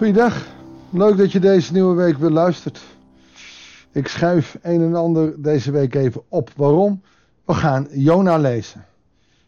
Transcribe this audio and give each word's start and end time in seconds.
Goeiedag, 0.00 0.46
leuk 0.90 1.16
dat 1.16 1.32
je 1.32 1.40
deze 1.40 1.72
nieuwe 1.72 1.94
week 1.94 2.18
weer 2.18 2.30
luistert. 2.30 2.80
Ik 3.92 4.08
schuif 4.08 4.58
een 4.62 4.80
en 4.80 4.94
ander 4.94 5.42
deze 5.42 5.70
week 5.70 5.94
even 5.94 6.22
op. 6.28 6.50
Waarom? 6.56 7.02
We 7.44 7.54
gaan 7.54 7.88
Jona 7.90 8.36
lezen. 8.36 8.84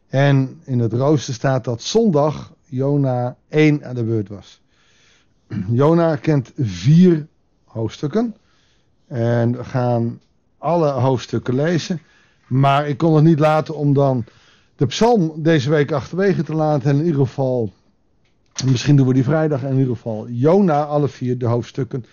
En 0.09 0.61
in 0.65 0.79
het 0.79 0.93
rooster 0.93 1.35
staat 1.35 1.65
dat 1.65 1.83
zondag 1.83 2.53
Jona 2.65 3.37
1 3.49 3.85
aan 3.85 3.95
de 3.95 4.05
beurt 4.05 4.29
was. 4.29 4.61
Jona 5.71 6.17
kent 6.17 6.53
vier 6.59 7.27
hoofdstukken. 7.65 8.37
En 9.07 9.57
we 9.57 9.65
gaan 9.65 10.21
alle 10.59 10.91
hoofdstukken 10.91 11.55
lezen. 11.55 12.01
Maar 12.47 12.89
ik 12.89 12.99
kon 12.99 13.15
het 13.15 13.25
niet 13.25 13.39
laten 13.39 13.77
om 13.77 13.93
dan 13.93 14.25
de 14.77 14.87
psalm 14.87 15.43
deze 15.43 15.71
week 15.71 15.93
achterwege 15.93 16.43
te 16.43 16.55
laten. 16.55 16.91
En 16.91 16.99
in 16.99 17.05
ieder 17.05 17.21
geval, 17.21 17.73
misschien 18.65 18.97
doen 18.97 19.07
we 19.07 19.15
die 19.15 19.25
vrijdag. 19.25 19.63
In 19.63 19.79
ieder 19.79 19.95
geval 19.95 20.29
Jona, 20.29 20.85
alle 20.85 21.09
vier 21.09 21.39
de 21.39 21.47
hoofdstukken 21.47 22.05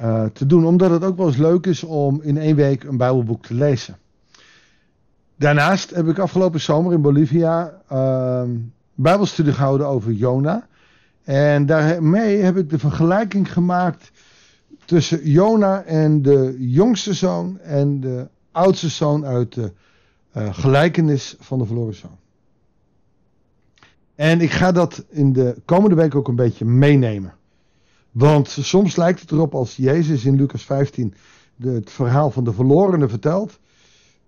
uh, 0.00 0.24
te 0.24 0.46
doen. 0.46 0.66
Omdat 0.66 0.90
het 0.90 1.04
ook 1.04 1.16
wel 1.16 1.26
eens 1.26 1.36
leuk 1.36 1.66
is 1.66 1.82
om 1.84 2.22
in 2.22 2.38
één 2.38 2.56
week 2.56 2.84
een 2.84 2.96
Bijbelboek 2.96 3.42
te 3.42 3.54
lezen. 3.54 3.96
Daarnaast 5.36 5.90
heb 5.90 6.08
ik 6.08 6.18
afgelopen 6.18 6.60
zomer 6.60 6.92
in 6.92 7.00
Bolivia 7.00 7.82
uh, 7.92 8.42
Bijbelstudie 8.94 9.52
gehouden 9.52 9.86
over 9.86 10.12
Jona. 10.12 10.66
En 11.24 11.66
daarmee 11.66 12.36
heb 12.36 12.56
ik 12.56 12.70
de 12.70 12.78
vergelijking 12.78 13.52
gemaakt 13.52 14.10
tussen 14.84 15.30
Jona 15.30 15.82
en 15.82 16.22
de 16.22 16.56
jongste 16.58 17.14
zoon 17.14 17.58
en 17.58 18.00
de 18.00 18.28
oudste 18.52 18.88
zoon 18.88 19.24
uit 19.24 19.54
de 19.54 19.72
uh, 20.36 20.54
gelijkenis 20.54 21.36
van 21.38 21.58
de 21.58 21.66
verloren 21.66 21.94
zoon. 21.94 22.18
En 24.18 24.40
ik 24.40 24.50
ga 24.50 24.72
dat 24.72 25.04
in 25.08 25.32
de 25.32 25.56
komende 25.64 25.96
week 25.96 26.14
ook 26.14 26.28
een 26.28 26.36
beetje 26.36 26.64
meenemen. 26.64 27.34
Want 28.10 28.48
soms 28.48 28.96
lijkt 28.96 29.20
het 29.20 29.30
erop 29.30 29.54
als 29.54 29.76
Jezus 29.76 30.24
in 30.24 30.36
Lucas 30.36 30.64
15 30.64 31.14
de, 31.56 31.70
het 31.70 31.90
verhaal 31.90 32.30
van 32.30 32.44
de 32.44 32.52
verlorene 32.52 33.08
vertelt, 33.08 33.58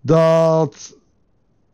dat 0.01 0.97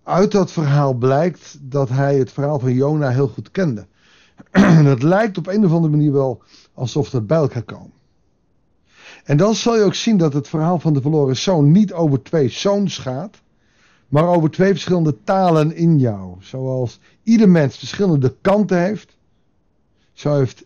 uit 0.03 0.33
dat 0.33 0.53
verhaal 0.53 0.95
blijkt 0.95 1.59
dat 1.61 1.89
hij 1.89 2.19
het 2.19 2.33
verhaal 2.33 2.59
van 2.59 2.73
Jona 2.73 3.09
heel 3.09 3.29
goed 3.29 3.51
kende. 3.51 3.87
En 4.51 4.85
het 4.85 5.03
lijkt 5.03 5.39
op 5.39 5.47
een 5.47 5.65
of 5.65 5.73
andere 5.73 5.97
manier 5.97 6.13
wel 6.13 6.43
alsof 6.75 7.11
dat 7.11 7.27
bij 7.27 7.39
elkaar 7.39 7.63
komen. 7.63 7.93
En 9.25 9.37
dan 9.37 9.55
zal 9.55 9.77
je 9.77 9.85
ook 9.85 9.95
zien 9.95 10.17
dat 10.17 10.33
het 10.33 10.49
verhaal 10.49 10.79
van 10.79 10.93
de 10.93 11.01
verloren 11.01 11.37
zoon 11.37 11.73
niet 11.73 11.93
over 11.93 12.23
twee 12.23 12.49
zoons 12.49 12.99
gaat, 12.99 13.43
maar 14.09 14.27
over 14.27 14.51
twee 14.51 14.71
verschillende 14.71 15.23
talen 15.25 15.77
in 15.77 15.99
jou. 15.99 16.37
Zoals 16.41 17.01
ieder 17.23 17.49
mens 17.49 17.79
verschillende 17.79 18.35
kanten 18.41 18.83
heeft, 18.83 19.17
zo 20.13 20.39
heeft 20.39 20.65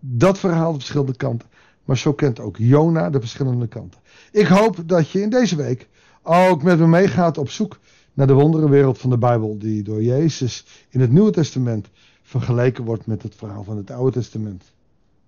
dat 0.00 0.38
verhaal 0.38 0.72
de 0.72 0.78
verschillende 0.78 1.16
kanten. 1.16 1.48
Maar 1.84 1.98
zo 1.98 2.12
kent 2.12 2.40
ook 2.40 2.56
Jona 2.56 3.10
de 3.10 3.20
verschillende 3.20 3.66
kanten. 3.66 4.00
Ik 4.32 4.46
hoop 4.46 4.82
dat 4.86 5.10
je 5.10 5.20
in 5.20 5.30
deze 5.30 5.56
week 5.56 5.88
ook 6.22 6.62
met 6.62 6.78
me 6.78 6.86
meegaat 6.86 7.38
op 7.38 7.50
zoek 7.50 7.78
naar 8.12 8.26
de 8.26 8.32
wonderenwereld 8.32 8.98
van 8.98 9.10
de 9.10 9.18
Bijbel, 9.18 9.58
die 9.58 9.82
door 9.82 10.02
Jezus 10.02 10.66
in 10.88 11.00
het 11.00 11.12
Nieuwe 11.12 11.30
Testament 11.30 11.88
vergeleken 12.22 12.84
wordt 12.84 13.06
met 13.06 13.22
het 13.22 13.34
verhaal 13.34 13.64
van 13.64 13.76
het 13.76 13.90
Oude 13.90 14.12
Testament. 14.12 14.64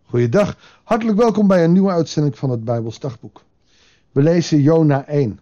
Goeiedag, 0.05 0.81
hartelijk 0.85 1.19
welkom 1.19 1.47
bij 1.47 1.65
een 1.65 1.73
nieuwe 1.73 1.91
uitzending 1.91 2.39
van 2.39 2.51
het 2.51 2.65
Bijbels 2.65 2.99
Dagboek. 2.99 3.43
We 4.13 4.23
lezen 4.23 4.61
Jona 4.61 5.07
1. 5.07 5.41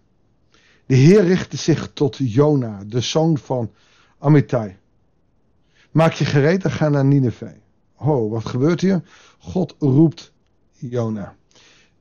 De 0.86 0.94
Heer 0.94 1.24
richtte 1.24 1.56
zich 1.56 1.90
tot 1.92 2.16
Jona, 2.16 2.84
de 2.86 3.00
zoon 3.00 3.38
van 3.38 3.70
Amittai. 4.18 4.76
Maak 5.90 6.12
je 6.12 6.24
gereed 6.24 6.64
en 6.64 6.70
ga 6.70 6.88
naar 6.88 7.04
Nineveh. 7.04 7.52
Oh, 7.96 8.30
wat 8.30 8.46
gebeurt 8.46 8.80
hier? 8.80 9.02
God 9.38 9.74
roept 9.78 10.32
Jona. 10.70 11.36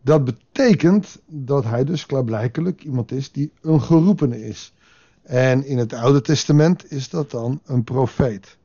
Dat 0.01 0.25
betekent 0.25 1.21
dat 1.27 1.63
hij 1.63 1.83
dus 1.83 2.05
klaarblijkelijk 2.05 2.83
iemand 2.83 3.11
is 3.11 3.31
die 3.31 3.51
een 3.61 3.81
geroepene 3.81 4.45
is. 4.45 4.73
En 5.21 5.65
in 5.65 5.77
het 5.77 5.93
Oude 5.93 6.21
Testament 6.21 6.91
is 6.91 7.09
dat 7.09 7.31
dan 7.31 7.61
een 7.65 7.83
profeet. 7.83 8.57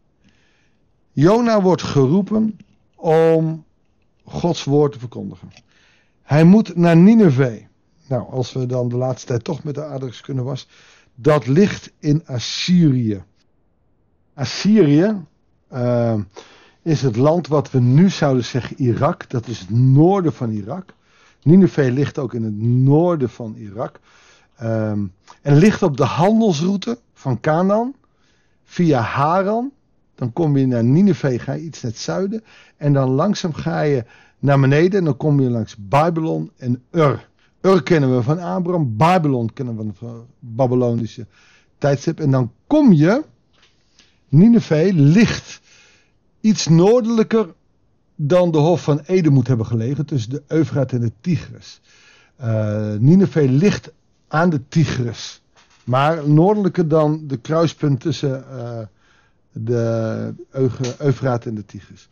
Jona 1.13 1.63
wordt 1.63 1.83
geroepen 1.83 2.59
om 2.97 3.65
Gods 4.25 4.65
woord 4.65 4.93
te 4.93 4.99
verkondigen. 4.99 5.51
Hij 6.23 6.45
moet 6.45 6.77
naar 6.77 6.97
Nineveh. 6.97 7.68
Nou, 8.09 8.31
als 8.31 8.53
we 8.53 8.67
dan 8.67 8.89
de 8.89 8.97
laatste 8.97 9.27
tijd 9.27 9.45
toch 9.45 9.63
met 9.63 9.75
de 9.75 9.85
adres 9.85 10.21
kunnen 10.21 10.45
was. 10.45 10.69
Dat 11.15 11.47
ligt 11.47 11.93
in 11.99 12.23
Assyrië. 12.27 13.23
Assyrië 14.35 15.17
uh, 15.73 16.15
is 16.83 17.03
het 17.03 17.17
land 17.17 17.47
wat 17.47 17.71
we 17.71 17.81
nu 17.81 18.11
zouden 18.11 18.45
zeggen 18.45 18.81
Irak. 18.81 19.31
Dat 19.31 19.47
is 19.47 19.61
het 19.61 19.71
noorden 19.71 20.33
van 20.33 20.51
Irak. 20.51 20.95
Nineveh 21.43 21.93
ligt 21.93 22.19
ook 22.19 22.35
in 22.35 22.43
het 22.43 22.61
noorden 22.61 23.31
van 23.31 23.55
Irak. 23.55 24.01
Um, 24.63 25.13
en 25.43 25.57
ligt 25.57 25.83
op 25.83 25.97
de 25.97 26.05
handelsroute 26.05 26.99
van 27.15 27.41
Canaan 27.41 27.95
via 28.65 29.01
Haran. 29.01 29.73
Dan 30.15 30.33
kom 30.33 30.57
je 30.57 30.67
naar 30.67 30.85
Nineveh, 30.85 31.41
ga 31.41 31.53
je 31.53 31.63
iets 31.63 31.83
naar 31.83 31.93
het 31.93 32.01
zuiden. 32.01 32.45
En 32.77 32.93
dan 32.93 33.11
langzaam 33.11 33.55
ga 33.55 33.81
je 33.81 34.05
naar 34.39 34.61
beneden 34.61 34.99
en 34.99 35.05
dan 35.05 35.17
kom 35.17 35.41
je 35.41 35.51
langs 35.51 35.77
Babylon 35.77 36.51
en 36.57 36.83
Ur. 36.91 37.28
Ur 37.63 37.83
kennen 37.83 38.17
we 38.17 38.23
van 38.23 38.39
Abraham, 38.39 38.97
Babylon 38.97 39.53
kennen 39.53 39.77
we 39.77 39.93
van 39.95 40.09
het 40.09 40.27
Babylonische 40.39 41.27
tijdstip. 41.79 42.21
En 42.21 42.31
dan 42.31 42.53
kom 42.67 42.93
je, 42.93 43.25
Nineveh 44.29 44.93
ligt 44.95 45.61
iets 46.41 46.67
noordelijker 46.67 47.55
dan 48.17 48.51
de 48.51 48.59
Hof 48.59 48.83
van 48.83 49.01
Eden 49.01 49.33
moet 49.33 49.47
hebben 49.47 49.67
gelegen, 49.67 50.07
tussen 50.07 50.31
de 50.31 50.43
Eufraat 50.47 50.93
en 50.93 51.01
de 51.01 51.13
Tigris. 51.21 51.81
Uh, 52.41 52.95
Nineveh 52.95 53.51
ligt 53.51 53.93
aan 54.29 54.51
de 54.51 54.69
Tigris, 54.69 55.43
maar 55.85 56.29
noordelijker 56.29 56.89
dan 56.89 57.27
de 57.27 57.37
kruispunt 57.37 58.01
tussen 58.01 58.45
uh, 58.53 58.81
de 59.53 60.35
Eufraat 60.99 61.47
en 61.47 61.55
de 61.55 61.65
Tigris. 61.65 62.09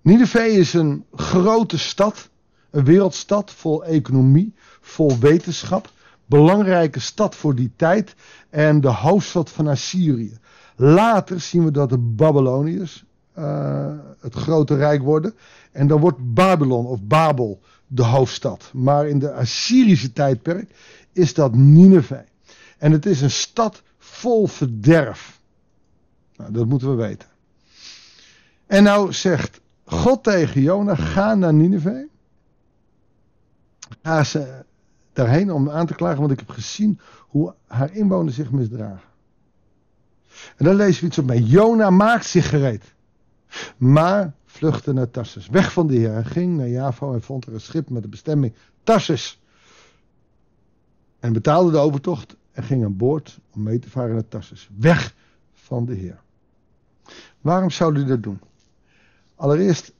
Nineveh 0.00 0.56
is 0.56 0.72
een 0.72 1.04
grote 1.14 1.78
stad, 1.78 2.30
een 2.72 2.84
wereldstad 2.84 3.50
vol 3.50 3.84
economie, 3.84 4.54
vol 4.80 5.18
wetenschap, 5.18 5.90
belangrijke 6.26 7.00
stad 7.00 7.34
voor 7.34 7.54
die 7.54 7.72
tijd 7.76 8.14
en 8.50 8.80
de 8.80 8.88
hoofdstad 8.88 9.50
van 9.50 9.66
Assyrië. 9.66 10.38
Later 10.76 11.40
zien 11.40 11.64
we 11.64 11.70
dat 11.70 11.90
de 11.90 11.98
Babyloniërs 11.98 13.04
uh, 13.38 13.92
het 14.20 14.34
grote 14.34 14.76
rijk 14.76 15.02
worden. 15.02 15.34
En 15.72 15.86
dan 15.86 16.00
wordt 16.00 16.34
Babylon 16.34 16.86
of 16.86 17.02
Babel 17.02 17.60
de 17.86 18.02
hoofdstad. 18.02 18.70
Maar 18.72 19.08
in 19.08 19.18
de 19.18 19.32
Assyrische 19.32 20.12
tijdperk 20.12 20.70
is 21.12 21.34
dat 21.34 21.54
Nineveh. 21.54 22.20
En 22.78 22.92
het 22.92 23.06
is 23.06 23.20
een 23.20 23.30
stad 23.30 23.82
vol 23.98 24.46
verderf. 24.46 25.40
Nou, 26.36 26.52
dat 26.52 26.66
moeten 26.66 26.96
we 26.96 27.02
weten. 27.02 27.28
En 28.66 28.82
nou 28.82 29.12
zegt 29.12 29.60
God 29.84 30.22
tegen 30.22 30.60
Jona: 30.60 30.94
ga 30.94 31.34
naar 31.34 31.54
Nineveh. 31.54 32.10
Ga 34.02 34.24
ze 34.24 34.64
daarheen 35.12 35.52
om 35.52 35.70
aan 35.70 35.86
te 35.86 35.94
klagen, 35.94 36.20
want 36.20 36.32
ik 36.32 36.38
heb 36.38 36.50
gezien 36.50 37.00
hoe 37.18 37.54
haar 37.66 37.94
inwoners 37.94 38.36
zich 38.36 38.50
misdragen. 38.50 39.10
En 40.56 40.64
dan 40.64 40.74
lezen 40.74 41.00
we 41.00 41.06
iets 41.06 41.18
op 41.18 41.26
mij. 41.26 41.38
Jona 41.38 41.90
maakt 41.90 42.26
zich 42.26 42.48
gereed. 42.48 42.94
Maar 43.76 44.34
vluchtte 44.44 44.92
naar 44.92 45.10
Tarsus. 45.10 45.48
Weg 45.48 45.72
van 45.72 45.86
de 45.86 45.94
Heer. 45.94 46.12
Hij 46.12 46.24
ging 46.24 46.56
naar 46.56 46.68
Java 46.68 47.12
en 47.12 47.22
vond 47.22 47.46
er 47.46 47.54
een 47.54 47.60
schip 47.60 47.90
met 47.90 48.02
de 48.02 48.08
bestemming 48.08 48.54
Tarsus. 48.82 49.40
En 51.20 51.32
betaalde 51.32 51.70
de 51.70 51.78
overtocht 51.78 52.36
en 52.52 52.62
ging 52.62 52.84
aan 52.84 52.96
boord 52.96 53.40
om 53.54 53.62
mee 53.62 53.78
te 53.78 53.90
varen 53.90 54.14
naar 54.14 54.28
Tarsus. 54.28 54.70
Weg 54.76 55.14
van 55.52 55.84
de 55.84 55.94
Heer. 55.94 56.20
Waarom 57.40 57.70
zou 57.70 57.94
hij 57.94 58.04
dat 58.04 58.22
doen? 58.22 58.40
Allereerst 59.34 59.92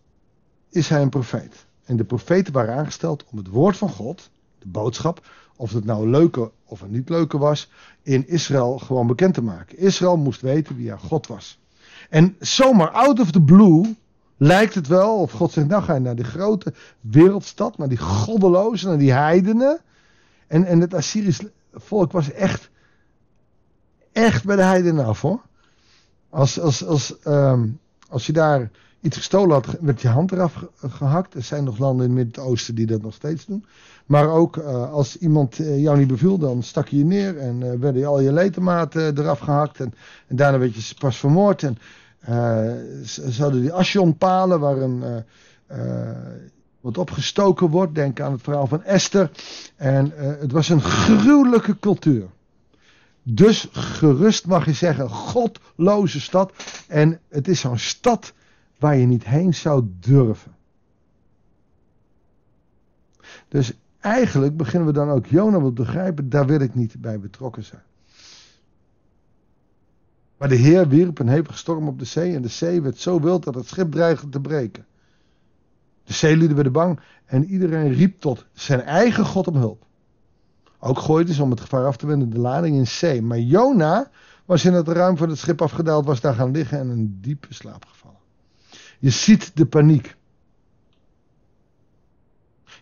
is 0.69 0.89
hij 0.89 1.03
een 1.03 1.09
profeet. 1.09 1.67
En 1.85 1.97
de 1.97 2.05
profeten 2.05 2.53
waren 2.53 2.75
aangesteld 2.75 3.25
om 3.31 3.39
het 3.39 3.49
woord 3.49 3.77
van 3.77 3.89
God, 3.89 4.31
de 4.59 4.69
boodschap, 4.69 5.27
of 5.57 5.73
het 5.73 5.85
nou 5.85 6.09
leuke 6.09 6.51
of 6.65 6.81
een 6.81 6.91
niet 6.91 7.09
leuke 7.09 7.39
was, 7.39 7.71
in 8.03 8.29
Israël 8.29 8.79
gewoon 8.79 9.07
bekend 9.07 9.35
te 9.35 9.43
maken. 9.43 9.79
Israël 9.79 10.17
moest 10.17 10.41
weten 10.41 10.77
wie 10.77 10.89
haar 10.89 10.99
God 10.99 11.27
was. 11.27 11.59
En 12.11 12.37
zomaar 12.41 12.91
out 12.91 13.21
of 13.21 13.31
the 13.31 13.43
blue 13.43 13.97
lijkt 14.37 14.75
het 14.75 14.87
wel, 14.87 15.19
of 15.19 15.33
God 15.33 15.53
zegt, 15.53 15.69
nou 15.69 15.83
ga 15.83 15.95
je 15.95 16.01
naar 16.01 16.17
die 16.17 16.25
grote 16.25 16.75
wereldstad, 17.01 17.79
naar 17.79 17.89
die 17.89 17.99
goddelozen, 17.99 18.89
naar 18.89 18.99
die 18.99 19.13
heidenen. 19.13 19.81
En, 20.47 20.65
en 20.65 20.81
het 20.81 20.95
Assyrisch 20.95 21.41
volk 21.73 22.13
was 22.13 22.33
echt, 22.33 22.71
echt 24.13 24.45
bij 24.45 24.57
de 24.57 24.63
heidenen 24.63 25.05
af 25.05 25.21
hoor. 25.21 25.41
Als, 26.31 26.61
als, 26.61 26.85
als, 26.87 27.15
um, 27.27 27.81
als 28.13 28.27
je 28.27 28.33
daar 28.33 28.71
iets 29.01 29.17
gestolen 29.17 29.51
had, 29.51 29.77
werd 29.81 30.01
je 30.01 30.09
hand 30.09 30.33
eraf 30.33 30.65
gehakt. 30.77 31.35
Er 31.35 31.43
zijn 31.43 31.65
nog 31.65 31.79
landen 31.79 32.07
in 32.07 32.17
het 32.17 32.25
Midden-Oosten 32.25 32.75
die 32.75 32.87
dat 32.87 33.03
nog 33.03 33.15
steeds 33.15 33.47
doen. 33.47 33.65
Maar 34.07 34.29
ook 34.29 34.57
uh, 34.57 34.93
als 34.93 35.17
iemand 35.17 35.59
uh, 35.59 35.81
jou 35.81 35.99
niet 35.99 36.07
beviel, 36.07 36.39
dan 36.39 36.63
stak 36.63 36.89
je 36.89 36.99
je 36.99 37.05
neer 37.05 37.39
en 37.39 37.61
uh, 37.61 37.73
werden 37.81 38.05
al 38.05 38.21
je 38.21 38.33
ledematen 38.33 39.19
eraf 39.19 39.39
gehakt. 39.39 39.81
En, 39.81 39.95
en, 40.27 40.37
daarna 40.37 40.59
werd 40.59 40.75
je 40.75 40.95
pas 40.99 41.17
vermoord. 41.17 41.63
En 41.63 41.79
ze 43.05 43.43
hadden 43.43 43.61
die 43.61 43.73
Ashion-palen 43.73 44.61
waar 44.61 44.77
een, 44.77 45.25
wat 46.81 46.99
opgestoken 46.99 47.69
wordt. 47.69 47.95
Denk 47.95 48.21
aan 48.21 48.33
het 48.33 48.43
verhaal 48.43 48.67
van 48.67 48.83
Esther. 48.83 49.31
En 49.77 50.13
het 50.17 50.53
was 50.53 50.69
een 50.69 50.81
gruwelijke 50.81 51.79
cultuur. 51.79 52.27
Dus 53.23 53.69
gerust 53.73 54.47
mag 54.47 54.65
je 54.65 54.73
zeggen, 54.73 55.09
godloze 55.09 56.21
stad. 56.21 56.53
En 56.89 57.21
het 57.29 57.49
is 57.49 57.61
zo'n 57.61 57.79
stad 57.79 58.33
waar 58.79 58.97
je 58.97 59.07
niet 59.07 59.25
heen 59.25 59.55
zou 59.55 59.85
durven. 60.01 60.55
Dus 63.49 63.73
eigenlijk 64.01 64.57
beginnen 64.57 64.89
we 64.89 64.95
dan 64.95 65.11
ook 65.11 65.27
Jona 65.27 65.59
te 65.59 65.73
begrijpen, 65.73 66.29
daar 66.29 66.47
wil 66.47 66.61
ik 66.61 66.75
niet 66.75 67.01
bij 67.01 67.21
betrokken 67.21 67.65
zijn. 67.65 67.83
Maar 70.37 70.49
de 70.49 70.57
Heer 70.57 70.89
wierp 70.89 71.19
een 71.19 71.29
hevige 71.29 71.57
storm 71.57 71.89
op 71.89 71.99
de 71.99 72.05
zee 72.05 72.35
en 72.35 72.43
de 72.43 72.49
zee 72.49 72.83
werd 72.83 72.99
zo 72.99 73.21
wild 73.21 73.45
dat 73.45 73.55
het 73.55 73.67
schip 73.67 73.91
dreigde 73.91 74.29
te 74.29 74.41
breken. 74.41 74.87
De 76.05 76.13
zeelieden 76.13 76.55
werden 76.55 76.73
bang 76.73 77.01
en 77.25 77.45
iedereen 77.45 77.93
riep 77.93 78.21
tot 78.21 78.47
zijn 78.53 78.81
eigen 78.81 79.25
God 79.25 79.47
om 79.47 79.57
hulp. 79.57 79.87
Ook 80.85 80.99
gooiden 80.99 81.35
ze 81.35 81.43
om 81.43 81.51
het 81.51 81.61
gevaar 81.61 81.87
af 81.87 81.97
te 81.97 82.07
wenden 82.07 82.31
de 82.31 82.39
lading 82.39 82.77
in 82.77 82.87
zee. 82.87 83.23
Maar 83.23 83.39
Jona 83.39 84.11
was 84.45 84.65
in 84.65 84.73
het 84.73 84.89
ruim 84.89 85.17
van 85.17 85.29
het 85.29 85.39
schip 85.39 85.63
afgedaald, 85.63 86.05
was 86.05 86.21
daar 86.21 86.35
gaan 86.35 86.51
liggen 86.51 86.79
en 86.79 86.89
een 86.89 87.19
diepe 87.21 87.55
slaap 87.55 87.85
gevallen. 87.85 88.19
Je 88.99 89.11
ziet 89.11 89.57
de 89.57 89.67
paniek. 89.67 90.17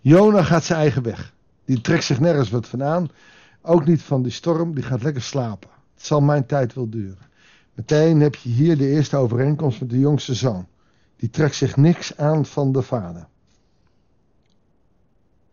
Jona 0.01 0.43
gaat 0.43 0.65
zijn 0.65 0.79
eigen 0.79 1.03
weg. 1.03 1.35
Die 1.65 1.81
trekt 1.81 2.05
zich 2.05 2.21
nergens 2.21 2.51
wat 2.51 2.69
van 2.69 2.85
aan. 2.85 3.09
Ook 3.63 3.87
niet 3.87 4.03
van 4.03 4.23
die 4.23 4.33
storm, 4.33 4.75
die 4.75 4.85
gaat 4.85 5.03
lekker 5.03 5.23
slapen. 5.23 5.71
Het 5.95 6.07
zal 6.07 6.21
mijn 6.21 6.47
tijd 6.47 6.75
wel 6.75 6.91
duren. 6.91 7.29
Meteen 7.75 8.21
heb 8.21 8.35
je 8.35 8.49
hier 8.49 8.77
de 8.77 8.89
eerste 8.89 9.17
overeenkomst 9.17 9.81
met 9.81 9.91
de 9.91 9.99
jongste 9.99 10.35
zoon. 10.35 10.67
Die 11.17 11.31
trekt 11.31 11.55
zich 11.55 11.77
niks 11.77 12.17
aan 12.17 12.47
van 12.47 12.73
de 12.73 12.83
vader. 12.83 13.27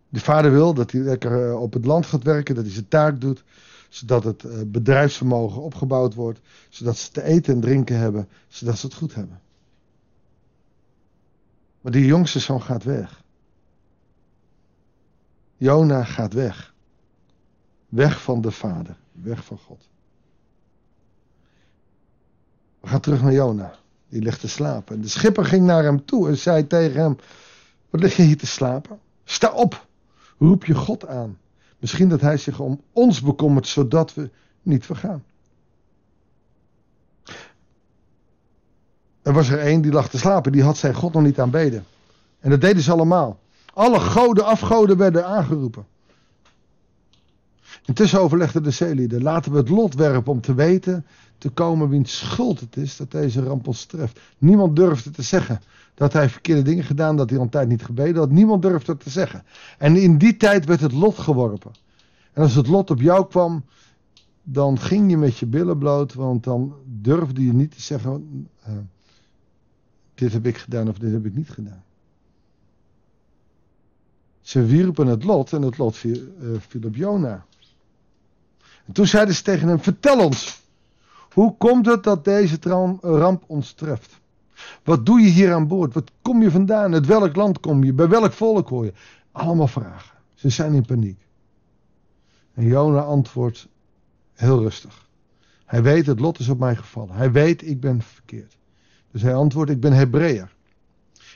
De 0.09 0.19
vader 0.19 0.51
wil 0.51 0.73
dat 0.73 0.91
hij 0.91 1.01
lekker 1.01 1.49
eh, 1.49 1.61
op 1.61 1.73
het 1.73 1.85
land 1.85 2.05
gaat 2.05 2.23
werken, 2.23 2.55
dat 2.55 2.63
hij 2.63 2.73
zijn 2.73 2.87
taak 2.87 3.21
doet, 3.21 3.43
zodat 3.89 4.23
het 4.23 4.43
eh, 4.43 4.57
bedrijfsvermogen 4.65 5.61
opgebouwd 5.61 6.13
wordt, 6.13 6.39
zodat 6.69 6.97
ze 6.97 7.11
te 7.11 7.23
eten 7.23 7.53
en 7.53 7.61
drinken 7.61 7.97
hebben, 7.97 8.27
zodat 8.47 8.77
ze 8.77 8.85
het 8.85 8.95
goed 8.95 9.15
hebben. 9.15 9.41
Maar 11.81 11.91
die 11.91 12.05
jongste 12.05 12.39
zoon 12.39 12.61
gaat 12.61 12.83
weg. 12.83 13.23
Jona 15.57 16.03
gaat 16.03 16.33
weg. 16.33 16.73
Weg 17.89 18.21
van 18.21 18.41
de 18.41 18.51
vader, 18.51 18.97
weg 19.11 19.45
van 19.45 19.57
God. 19.57 19.89
We 22.79 22.87
gaan 22.87 22.99
terug 22.99 23.21
naar 23.21 23.33
Jona. 23.33 23.75
Die 24.09 24.21
ligt 24.21 24.39
te 24.39 24.47
slapen. 24.47 24.95
En 24.95 25.01
de 25.01 25.07
schipper 25.07 25.45
ging 25.45 25.65
naar 25.65 25.83
hem 25.83 26.05
toe 26.05 26.27
en 26.27 26.37
zei 26.37 26.67
tegen 26.67 27.01
hem: 27.01 27.17
Wat 27.89 28.01
lig 28.01 28.15
je 28.15 28.23
hier 28.23 28.37
te 28.37 28.45
slapen? 28.45 28.99
Sta 29.23 29.51
op, 29.51 29.86
roep 30.37 30.65
je 30.65 30.75
God 30.75 31.07
aan. 31.07 31.37
Misschien 31.79 32.09
dat 32.09 32.21
hij 32.21 32.37
zich 32.37 32.59
om 32.59 32.81
ons 32.91 33.21
bekommert, 33.21 33.67
zodat 33.67 34.13
we 34.13 34.29
niet 34.61 34.85
vergaan. 34.85 35.23
Er 39.21 39.33
was 39.33 39.49
er 39.49 39.59
één 39.59 39.81
die 39.81 39.91
lag 39.91 40.09
te 40.09 40.17
slapen, 40.17 40.51
die 40.51 40.63
had 40.63 40.77
zijn 40.77 40.93
God 40.93 41.13
nog 41.13 41.23
niet 41.23 41.39
aanbeden. 41.39 41.85
En 42.39 42.49
dat 42.49 42.61
deden 42.61 42.83
ze 42.83 42.91
allemaal. 42.91 43.39
Alle 43.73 43.99
goden, 43.99 44.45
afgoden 44.45 44.97
werden 44.97 45.25
aangeroepen. 45.25 45.85
Intussen 47.87 48.19
overlegden 48.19 48.63
de 48.63 48.71
zeelieden, 48.71 49.21
laten 49.21 49.51
we 49.51 49.57
het 49.57 49.69
lot 49.69 49.93
werpen 49.93 50.31
om 50.31 50.41
te 50.41 50.53
weten 50.53 51.05
te 51.37 51.49
komen 51.49 51.89
wiens 51.89 52.17
schuld 52.17 52.59
het 52.59 52.77
is 52.77 52.97
dat 52.97 53.11
deze 53.11 53.43
ramp 53.43 53.67
ons 53.67 53.85
treft. 53.85 54.19
Niemand 54.37 54.75
durfde 54.75 55.09
te 55.09 55.21
zeggen 55.21 55.61
dat 55.93 56.13
hij 56.13 56.29
verkeerde 56.29 56.61
dingen 56.61 56.83
gedaan, 56.83 57.15
dat 57.15 57.29
hij 57.29 57.39
al 57.39 57.49
tijd 57.49 57.67
niet 57.67 57.83
gebeden 57.83 58.15
had. 58.15 58.31
Niemand 58.31 58.61
durfde 58.61 58.97
te 58.97 59.09
zeggen. 59.09 59.43
En 59.77 59.95
in 59.95 60.17
die 60.17 60.37
tijd 60.37 60.65
werd 60.65 60.79
het 60.79 60.91
lot 60.91 61.17
geworpen. 61.17 61.71
En 62.33 62.41
als 62.43 62.55
het 62.55 62.67
lot 62.67 62.89
op 62.89 63.01
jou 63.01 63.27
kwam, 63.27 63.65
dan 64.43 64.79
ging 64.79 65.09
je 65.09 65.17
met 65.17 65.37
je 65.37 65.45
billen 65.45 65.77
bloot, 65.77 66.13
want 66.13 66.43
dan 66.43 66.75
durfde 66.85 67.45
je 67.45 67.53
niet 67.53 67.71
te 67.71 67.81
zeggen, 67.81 68.47
uh, 68.67 68.73
dit 70.15 70.33
heb 70.33 70.45
ik 70.45 70.57
gedaan 70.57 70.89
of 70.89 70.97
dit 70.97 71.11
heb 71.11 71.25
ik 71.25 71.35
niet 71.35 71.49
gedaan. 71.49 71.83
Ze 74.41 74.65
wierpen 74.65 75.07
het 75.07 75.23
lot 75.23 75.53
en 75.53 75.61
het 75.61 75.77
lot 75.77 75.97
viel, 75.97 76.21
uh, 76.41 76.49
viel 76.59 76.81
op 76.85 76.95
Jona. 76.95 77.45
En 78.87 78.93
toen 78.93 79.07
zeiden 79.07 79.35
ze 79.35 79.41
tegen 79.41 79.67
hem, 79.67 79.79
vertel 79.79 80.25
ons, 80.25 80.61
hoe 81.33 81.55
komt 81.57 81.85
het 81.85 82.03
dat 82.03 82.25
deze 82.25 82.57
ramp 83.01 83.43
ons 83.47 83.73
treft? 83.73 84.19
Wat 84.83 85.05
doe 85.05 85.19
je 85.19 85.29
hier 85.29 85.53
aan 85.53 85.67
boord? 85.67 85.93
Wat 85.93 86.11
kom 86.21 86.41
je 86.41 86.51
vandaan? 86.51 86.93
Uit 86.93 87.05
welk 87.05 87.35
land 87.35 87.59
kom 87.59 87.83
je? 87.83 87.93
Bij 87.93 88.07
welk 88.07 88.33
volk 88.33 88.69
hoor 88.69 88.85
je? 88.85 88.93
Allemaal 89.31 89.67
vragen. 89.67 90.17
Ze 90.33 90.49
zijn 90.49 90.73
in 90.73 90.85
paniek. 90.85 91.25
En 92.53 92.65
Jona 92.65 93.01
antwoordt 93.01 93.67
heel 94.33 94.59
rustig. 94.59 95.07
Hij 95.65 95.83
weet, 95.83 96.05
het 96.05 96.19
lot 96.19 96.39
is 96.39 96.49
op 96.49 96.59
mij 96.59 96.75
gevallen. 96.75 97.15
Hij 97.15 97.31
weet, 97.31 97.67
ik 97.67 97.79
ben 97.79 98.01
verkeerd. 98.01 98.57
Dus 99.11 99.21
hij 99.21 99.35
antwoordt, 99.35 99.71
ik 99.71 99.79
ben 99.79 99.93
Hebreeër. 99.93 100.55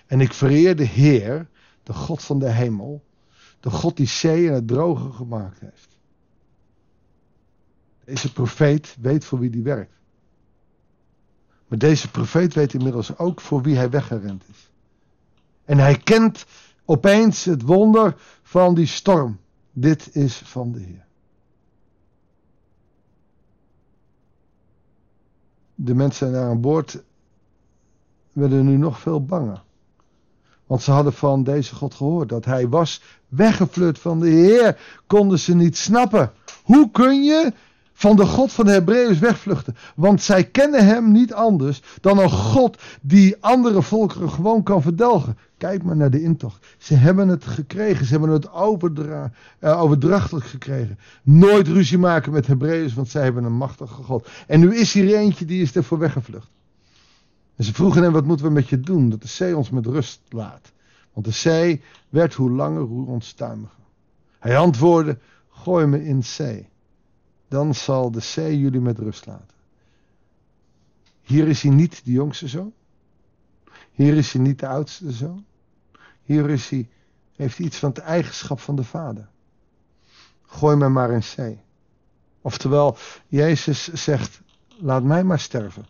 En 0.08 0.22
ik 0.22 0.34
vereer 0.34 0.76
de 0.76 0.84
Heer, 0.84 1.48
de 1.84 1.94
God 1.94 2.24
van 2.24 2.40
de 2.40 2.50
hemel. 2.50 3.04
De 3.60 3.70
God 3.70 3.98
die 3.98 4.08
zee 4.08 4.48
en 4.48 4.54
het 4.54 4.68
droge 4.68 5.12
gemaakt 5.12 5.60
heeft. 5.60 5.98
Deze 8.12 8.34
profeet 8.34 8.98
weet 9.02 9.26
voor 9.26 9.40
wie 9.40 9.50
die 9.50 9.64
werkt. 9.64 9.94
Maar 11.68 11.78
deze 11.78 12.12
profeet 12.12 12.54
weet 12.54 12.74
inmiddels 12.74 13.18
ook 13.18 13.42
voor 13.42 13.62
wie 13.62 13.76
hij 13.76 13.90
weggerend 13.90 14.44
is. 14.50 14.70
En 15.66 15.78
hij 15.78 15.98
kent 15.98 16.46
opeens 16.86 17.46
het 17.46 17.62
wonder 17.62 18.16
van 18.42 18.76
die 18.76 18.86
storm. 18.86 19.40
Dit 19.72 20.16
is 20.16 20.38
van 20.38 20.72
de 20.72 20.80
Heer. 20.80 21.06
De 25.76 25.96
mensen 25.96 26.32
daar 26.32 26.50
aan 26.50 26.62
boord 26.62 27.04
werden 28.32 28.66
nu 28.66 28.78
nog 28.78 29.00
veel 29.00 29.26
banger. 29.26 29.64
Want 30.66 30.82
ze 30.82 30.92
hadden 30.92 31.14
van 31.14 31.44
deze 31.44 31.76
God 31.76 31.94
gehoord 31.94 32.30
dat 32.30 32.46
hij 32.46 32.70
was 32.70 33.02
weggevlucht 33.28 34.00
van 34.00 34.20
de 34.20 34.30
Heer. 34.30 34.80
Konden 35.08 35.40
ze 35.40 35.56
niet 35.56 35.78
snappen. 35.78 36.32
Hoe 36.64 36.92
kun 36.92 37.24
je 37.24 37.54
van 37.94 38.16
de 38.16 38.26
God 38.26 38.52
van 38.52 38.66
de 38.66 38.72
Hebreeën 38.72 39.20
wegvluchten. 39.20 39.76
Want 39.96 40.22
zij 40.22 40.44
kennen 40.44 40.86
hem 40.86 41.12
niet 41.12 41.34
anders 41.34 41.82
dan 42.02 42.18
een 42.18 42.30
God 42.30 42.82
die 43.02 43.36
andere 43.40 43.82
volkeren 43.82 44.30
gewoon 44.30 44.64
kan 44.64 44.82
verdelgen. 44.82 45.38
Kijk 45.58 45.84
maar 45.84 45.96
naar 45.96 46.10
de 46.10 46.22
intocht. 46.22 46.76
Ze 46.78 46.94
hebben 46.94 47.28
het 47.28 47.46
gekregen. 47.46 48.06
Ze 48.06 48.12
hebben 48.12 48.30
het 48.30 48.46
uh, 48.46 49.82
overdrachtelijk 49.82 50.46
gekregen. 50.46 51.00
Nooit 51.24 51.68
ruzie 51.68 51.98
maken 51.98 52.32
met 52.32 52.48
Hebreeën, 52.48 52.92
want 52.96 53.10
zij 53.10 53.24
hebben 53.24 53.44
een 53.44 53.54
machtige 53.58 54.04
God. 54.04 54.30
En 54.48 54.60
nu 54.60 54.76
is 54.76 54.94
hier 54.94 55.16
eentje 55.16 55.46
die 55.46 55.62
is 55.62 55.76
ervoor 55.76 56.00
weggevlucht. 56.00 56.50
En 57.56 57.64
ze 57.64 57.74
vroegen 57.74 58.04
hem, 58.04 58.12
wat 58.12 58.26
moeten 58.26 58.46
we 58.46 58.52
met 58.52 58.70
je 58.70 58.80
doen? 58.80 59.10
Dat 59.10 59.22
de 59.22 59.28
zee 59.28 59.58
ons 59.58 59.70
met 59.70 59.86
rust 59.86 60.22
laat. 60.30 60.72
Want 61.14 61.26
de 61.26 61.32
zee 61.32 61.82
werd 62.10 62.34
hoe 62.34 62.52
langer 62.52 62.82
hoe 62.82 63.08
onstuimiger. 63.08 63.80
Hij 64.40 64.58
antwoordde, 64.58 65.18
gooi 65.50 65.86
me 65.86 66.06
in 66.06 66.24
zee 66.24 66.71
dan 67.52 67.76
zal 67.76 68.12
de 68.12 68.20
zee 68.20 68.60
jullie 68.60 68.80
met 68.80 69.00
rust 69.00 69.26
laten. 69.26 69.56
Hier 71.22 71.48
is 71.48 71.62
hij 71.62 71.72
niet 71.72 72.06
de 72.06 72.12
jongste 72.12 72.48
zoon. 72.48 72.74
Hier 73.92 74.18
is 74.18 74.34
hij 74.34 74.42
niet 74.42 74.60
de 74.60 74.68
oudste 74.68 75.12
zoon. 75.12 75.46
Hier 76.24 76.50
is 76.50 76.70
hij, 76.70 76.90
heeft 77.36 77.58
hij 77.58 77.66
iets 77.66 77.78
van 77.78 77.94
de 77.94 78.02
eigenschap 78.02 78.60
van 78.60 78.76
de 78.76 78.84
vader. 78.84 79.28
Gooi 80.46 80.76
mij 80.76 80.90
maar 80.90 81.12
in 81.12 81.24
zee. 81.24 81.60
Oftewel, 82.42 82.98
Jezus 83.28 83.94
zegt, 83.94 84.42
laat 84.78 85.04
mij 85.04 85.24
maar 85.24 85.40
sterven. 85.40 85.86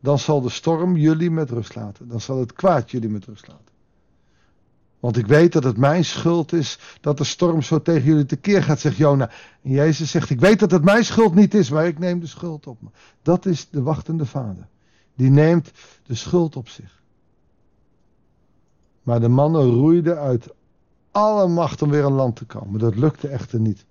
Dan 0.00 0.18
zal 0.18 0.40
de 0.40 0.50
storm 0.50 0.96
jullie 0.96 1.30
met 1.30 1.50
rust 1.50 1.74
laten. 1.74 2.08
Dan 2.08 2.20
zal 2.20 2.38
het 2.38 2.52
kwaad 2.52 2.90
jullie 2.90 3.08
met 3.08 3.24
rust 3.24 3.48
laten. 3.48 3.69
Want 5.00 5.16
ik 5.16 5.26
weet 5.26 5.52
dat 5.52 5.64
het 5.64 5.76
mijn 5.76 6.04
schuld 6.04 6.52
is 6.52 6.78
dat 7.00 7.18
de 7.18 7.24
storm 7.24 7.62
zo 7.62 7.82
tegen 7.82 8.04
jullie 8.04 8.26
tekeer 8.26 8.62
gaat, 8.62 8.80
zegt 8.80 8.96
Jona. 8.96 9.30
En 9.62 9.70
Jezus 9.70 10.10
zegt, 10.10 10.30
ik 10.30 10.40
weet 10.40 10.58
dat 10.58 10.70
het 10.70 10.84
mijn 10.84 11.04
schuld 11.04 11.34
niet 11.34 11.54
is, 11.54 11.70
maar 11.70 11.86
ik 11.86 11.98
neem 11.98 12.20
de 12.20 12.26
schuld 12.26 12.66
op 12.66 12.82
me. 12.82 12.88
Dat 13.22 13.46
is 13.46 13.68
de 13.70 13.82
wachtende 13.82 14.26
vader. 14.26 14.68
Die 15.14 15.30
neemt 15.30 15.70
de 16.06 16.14
schuld 16.14 16.56
op 16.56 16.68
zich. 16.68 17.02
Maar 19.02 19.20
de 19.20 19.28
mannen 19.28 19.62
roeiden 19.62 20.18
uit 20.18 20.48
alle 21.10 21.48
macht 21.48 21.82
om 21.82 21.90
weer 21.90 22.04
aan 22.04 22.12
land 22.12 22.36
te 22.36 22.44
komen. 22.44 22.80
Dat 22.80 22.96
lukte 22.96 23.28
echter 23.28 23.60
niet. 23.60 23.84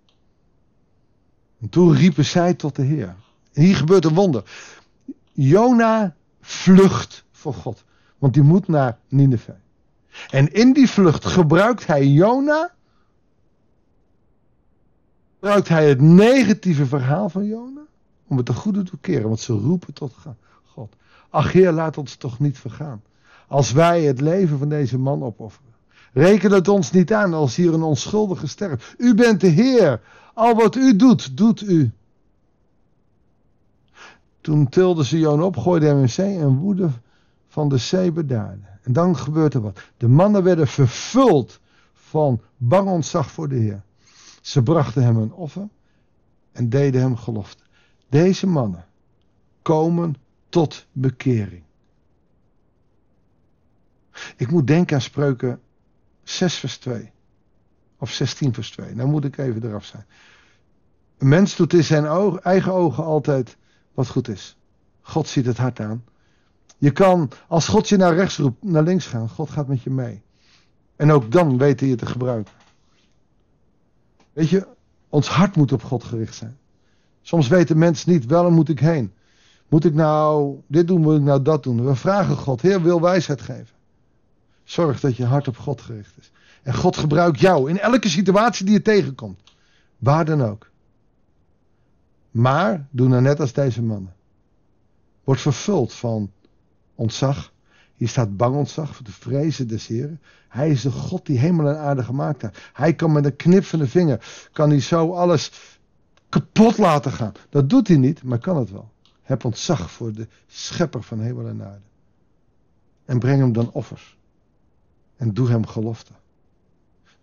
En 1.60 1.70
toen 1.70 1.94
riepen 1.94 2.26
zij 2.26 2.54
tot 2.54 2.76
de 2.76 2.84
Heer. 2.84 3.16
En 3.54 3.64
hier 3.64 3.76
gebeurt 3.76 4.06
een 4.06 4.14
wonder. 4.14 4.44
Jona 5.32 6.16
vlucht 6.42 7.26
voor 7.32 7.54
God. 7.54 7.84
Want 8.18 8.34
die 8.34 8.44
moet 8.44 8.68
naar 8.68 8.98
Nineveh. 9.08 9.56
En 10.30 10.54
in 10.54 10.74
die 10.74 10.90
vlucht 10.90 11.26
gebruikt 11.26 11.88
hij 11.88 12.08
Jona. 12.08 12.72
Gebruikt 15.34 15.68
hij 15.68 15.90
het 15.90 16.02
negatieve 16.02 16.86
verhaal 16.86 17.30
van 17.30 17.46
Jona. 17.46 17.82
Om 18.28 18.38
het 18.38 18.46
te 18.46 18.54
goede 18.54 18.84
te 18.84 18.98
keren, 19.02 19.28
want 19.28 19.40
ze 19.40 19.54
roepen 19.54 19.94
tot 19.94 20.16
God. 20.66 20.96
Ach 21.30 21.52
Heer, 21.52 21.72
laat 21.72 21.98
ons 21.98 22.16
toch 22.16 22.40
niet 22.40 22.58
vergaan. 22.58 23.02
als 23.48 23.72
wij 23.72 24.04
het 24.04 24.22
leven 24.22 24.58
van 24.58 24.70
deze 24.70 24.98
man 24.98 25.24
opofferen. 25.24 25.74
Reken 26.14 26.52
het 26.52 26.68
ons 26.68 26.92
niet 26.92 27.14
aan 27.14 27.34
als 27.34 27.56
hier 27.56 27.74
een 27.74 27.84
onschuldige 27.84 28.48
sterft. 28.48 28.96
U 28.98 29.16
bent 29.16 29.42
de 29.42 29.48
Heer. 29.48 30.02
Al 30.34 30.56
wat 30.56 30.76
u 30.76 30.96
doet, 30.96 31.38
doet 31.38 31.62
u. 31.62 31.92
Toen 34.42 34.70
tilden 34.70 35.06
ze 35.06 35.20
Joon 35.20 35.44
op, 35.44 35.58
gooiden 35.58 35.90
hem 35.90 36.02
in 36.02 36.10
zee 36.10 36.38
en 36.38 36.58
woede 36.58 36.90
van 37.48 37.70
de 37.70 37.78
zee 37.78 38.12
bedaarde. 38.12 38.68
En 38.90 38.96
dan 38.96 39.18
gebeurt 39.18 39.54
er 39.54 39.62
wat. 39.62 39.80
De 39.98 40.08
mannen 40.08 40.44
werden 40.44 40.68
vervuld 40.68 41.60
van 41.94 42.42
bang 42.58 42.88
ontzag 42.90 43.32
voor 43.32 43.50
de 43.50 43.56
Heer. 43.56 43.84
Ze 44.42 44.64
brachten 44.64 45.04
hem 45.04 45.18
een 45.18 45.34
offer 45.34 45.70
en 46.52 46.70
deden 46.70 47.02
hem 47.02 47.16
gelofte. 47.16 47.64
Deze 48.08 48.48
mannen 48.48 48.86
komen 49.62 50.16
tot 50.50 50.88
bekering. 50.92 51.64
Ik 54.38 54.52
moet 54.52 54.68
denken 54.68 54.96
aan 54.96 55.02
spreuken 55.02 55.62
6 56.24 56.56
vers 56.56 56.78
2. 56.78 57.12
Of 57.98 58.12
16 58.12 58.54
vers 58.54 58.72
2. 58.72 58.96
Nou 58.96 59.10
moet 59.10 59.26
ik 59.26 59.38
even 59.38 59.64
eraf 59.64 59.86
zijn. 59.86 60.06
Een 61.18 61.28
mens 61.28 61.56
doet 61.56 61.74
in 61.74 61.84
zijn 61.84 62.06
eigen 62.40 62.74
ogen 62.74 63.04
altijd 63.04 63.58
wat 63.94 64.08
goed 64.08 64.28
is. 64.28 64.58
God 65.02 65.28
ziet 65.28 65.46
het 65.46 65.58
hart 65.58 65.80
aan. 65.80 66.04
Je 66.80 66.92
kan, 66.92 67.32
als 67.48 67.68
God 67.68 67.90
je 67.90 67.98
naar 67.98 68.16
rechts 68.16 68.38
roept, 68.38 68.64
naar 68.64 68.84
links 68.84 69.06
gaan. 69.06 69.30
God 69.30 69.50
gaat 69.50 69.68
met 69.68 69.82
je 69.82 69.90
mee. 69.90 70.22
En 70.96 71.12
ook 71.12 71.32
dan 71.32 71.58
hij 71.80 71.90
je 71.90 71.96
te 71.96 72.06
gebruiken. 72.06 72.54
Weet 74.34 74.50
je, 74.50 74.68
ons 75.10 75.28
hart 75.28 75.56
moet 75.56 75.72
op 75.72 75.84
God 75.84 76.04
gericht 76.04 76.36
zijn. 76.36 76.58
Soms 77.22 77.48
weten 77.48 77.78
mensen 77.78 78.12
niet, 78.12 78.26
en 78.46 78.54
moet 78.54 78.70
ik 78.70 78.80
heen. 78.80 79.14
Moet 79.68 79.86
ik 79.86 79.94
nou 79.94 80.62
dit 80.68 80.88
doen, 80.88 81.02
moet 81.02 81.16
ik 81.16 81.22
nou 81.22 81.42
dat 81.42 81.64
doen? 81.64 81.86
We 81.86 81.96
vragen 81.96 82.36
God, 82.36 82.62
Heer 82.62 82.82
wil 82.82 83.02
wijsheid 83.02 83.42
geven. 83.42 83.76
Zorg 84.64 85.00
dat 85.00 85.16
je 85.16 85.26
hart 85.26 85.48
op 85.48 85.58
God 85.58 85.82
gericht 85.82 86.18
is. 86.20 86.32
En 86.64 86.76
God 86.76 86.98
gebruikt 86.98 87.40
jou 87.40 87.70
in 87.70 87.80
elke 87.80 88.10
situatie 88.10 88.66
die 88.66 88.74
je 88.74 88.82
tegenkomt. 88.82 89.42
Waar 89.98 90.26
dan 90.26 90.44
ook. 90.44 90.70
Maar 92.32 92.88
doe 92.90 93.08
nou 93.08 93.22
net 93.22 93.40
als 93.40 93.54
deze 93.54 93.82
mannen. 93.82 94.14
Word 95.24 95.42
vervuld 95.42 95.94
van 95.94 96.32
ontzag. 97.00 97.54
Hier 97.96 98.08
staat 98.08 98.38
bang 98.38 98.56
ontzag 98.56 98.96
voor 98.96 99.06
de 99.06 99.12
vrezen 99.12 99.68
des 99.68 99.88
Heren. 99.88 100.22
Hij 100.48 100.70
is 100.70 100.82
de 100.82 100.92
God 100.92 101.26
die 101.26 101.40
hemel 101.40 101.68
en 101.68 101.78
aarde 101.78 102.04
gemaakt 102.04 102.42
heeft. 102.42 102.70
Hij 102.74 102.94
kan 102.94 103.12
met 103.12 103.26
een 103.26 103.36
knip 103.36 103.64
van 103.64 103.80
de 103.80 103.88
vinger, 103.88 104.50
kan 104.52 104.70
hij 104.70 104.80
zo 104.80 105.14
alles 105.14 105.52
kapot 106.30 106.78
laten 106.78 107.12
gaan. 107.12 107.32
Dat 107.50 107.70
doet 107.70 107.88
hij 107.88 107.98
niet, 107.98 108.24
maar 108.24 108.40
kan 108.40 108.58
het 108.58 108.72
wel. 108.72 108.92
Heb 109.22 109.46
ontzag 109.46 109.92
voor 109.92 110.14
de 110.14 110.28
schepper 110.48 111.04
van 111.04 111.20
hemel 111.20 111.48
en 111.48 111.64
aarde. 111.64 111.86
En 113.06 113.20
breng 113.20 113.40
hem 113.40 113.54
dan 113.54 113.72
offers. 113.72 114.18
En 115.16 115.34
doe 115.34 115.50
hem 115.50 115.66
gelofte. 115.66 116.12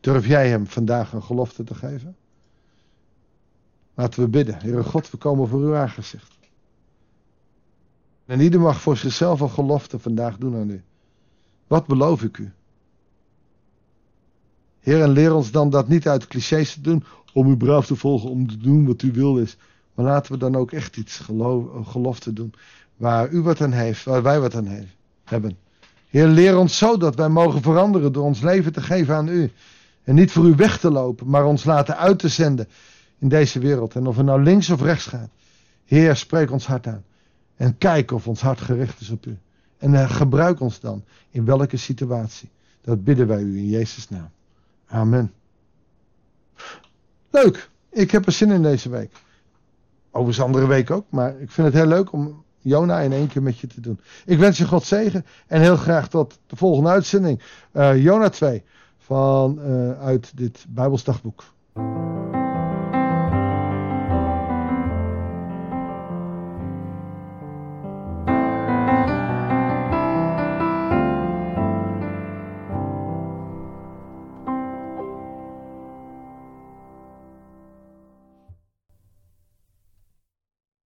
Durf 0.01 0.27
jij 0.27 0.49
hem 0.49 0.67
vandaag 0.67 1.13
een 1.13 1.23
gelofte 1.23 1.65
te 1.65 1.75
geven? 1.75 2.17
Laten 3.95 4.21
we 4.23 4.29
bidden. 4.29 4.59
Heere 4.59 4.83
God, 4.83 5.11
we 5.11 5.17
komen 5.17 5.49
voor 5.49 5.61
uw 5.61 5.77
aangezicht. 5.77 6.36
En 8.27 8.41
ieder 8.41 8.61
mag 8.61 8.81
voor 8.81 8.97
zichzelf 8.97 9.41
een 9.41 9.51
gelofte 9.51 9.99
vandaag 9.99 10.37
doen 10.37 10.57
aan 10.57 10.71
u. 10.71 10.83
Wat 11.67 11.87
beloof 11.87 12.23
ik 12.23 12.39
u? 12.39 12.53
Heer, 14.81 15.03
en 15.03 15.11
leer 15.11 15.35
ons 15.35 15.51
dan 15.51 15.71
dat 15.71 15.89
niet 15.89 16.09
uit 16.09 16.27
clichés 16.27 16.75
te 16.75 16.81
doen, 16.81 17.05
om 17.33 17.51
u 17.51 17.57
braaf 17.57 17.87
te 17.87 17.97
volgen, 17.97 18.31
om 18.31 18.49
te 18.49 18.57
doen 18.57 18.87
wat 18.87 19.03
u 19.03 19.13
wil 19.13 19.39
is. 19.39 19.57
Maar 19.95 20.05
laten 20.05 20.33
we 20.33 20.39
dan 20.39 20.57
ook 20.57 20.73
echt 20.73 20.97
iets 20.97 21.19
geloof, 21.19 21.87
gelofte 21.89 22.33
doen, 22.33 22.55
waar 22.97 23.31
u 23.31 23.43
wat 23.43 23.61
aan 23.61 23.73
heeft, 23.73 24.05
waar 24.05 24.23
wij 24.23 24.41
wat 24.41 24.55
aan 24.55 24.67
heeft, 24.67 24.97
hebben. 25.25 25.59
Heer, 26.09 26.27
leer 26.27 26.59
ons 26.59 26.79
zo 26.79 26.97
dat 26.97 27.15
wij 27.15 27.29
mogen 27.29 27.63
veranderen 27.63 28.13
door 28.13 28.25
ons 28.25 28.41
leven 28.41 28.73
te 28.73 28.81
geven 28.81 29.15
aan 29.15 29.29
u. 29.29 29.51
En 30.05 30.15
niet 30.15 30.33
voor 30.33 30.45
u 30.45 30.55
weg 30.55 30.79
te 30.79 30.91
lopen, 30.91 31.29
maar 31.29 31.45
ons 31.45 31.65
laten 31.65 31.97
uit 31.97 32.19
te 32.19 32.29
zenden 32.29 32.69
in 33.19 33.29
deze 33.29 33.59
wereld. 33.59 33.95
En 33.95 34.07
of 34.07 34.17
we 34.17 34.23
nou 34.23 34.43
links 34.43 34.71
of 34.71 34.81
rechts 34.81 35.07
gaan. 35.07 35.31
Heer, 35.85 36.17
spreek 36.17 36.51
ons 36.51 36.67
hart 36.67 36.87
aan. 36.87 37.05
En 37.57 37.79
kijk 37.79 38.11
of 38.11 38.29
ons 38.29 38.41
hart 38.41 38.61
gericht 38.61 39.01
is 39.01 39.11
op 39.11 39.27
u. 39.27 39.39
En 39.79 39.93
uh, 39.93 40.11
gebruik 40.11 40.61
ons 40.61 40.81
dan 40.81 41.05
in 41.31 41.45
welke 41.45 41.77
situatie. 41.77 42.51
Dat 42.81 43.05
bidden 43.05 43.27
wij 43.27 43.41
u 43.43 43.59
in 43.59 43.69
Jezus' 43.69 44.09
naam. 44.09 44.31
Amen. 44.87 45.33
Leuk. 47.31 47.71
Ik 47.91 48.11
heb 48.11 48.27
er 48.27 48.33
zin 48.33 48.51
in 48.51 48.63
deze 48.63 48.89
week. 48.89 49.13
Overigens 50.11 50.47
andere 50.47 50.67
week 50.67 50.91
ook. 50.91 51.05
Maar 51.11 51.41
ik 51.41 51.51
vind 51.51 51.67
het 51.67 51.77
heel 51.77 51.87
leuk 51.87 52.13
om 52.13 52.45
Jona 52.59 53.01
in 53.01 53.13
één 53.13 53.29
keer 53.29 53.43
met 53.43 53.59
je 53.59 53.67
te 53.67 53.81
doen. 53.81 54.01
Ik 54.25 54.39
wens 54.39 54.59
je 54.59 54.67
God 54.67 54.85
zegen. 54.85 55.27
En 55.47 55.61
heel 55.61 55.77
graag 55.77 56.09
tot 56.09 56.39
de 56.47 56.57
volgende 56.57 56.91
uitzending. 56.91 57.43
Uh, 57.73 58.03
Jona 58.03 58.29
2. 58.29 58.63
Van, 58.99 59.59
uh, 59.59 60.01
uit 60.01 60.37
dit 60.37 60.67
Bijbelsdagboek. 60.69 61.45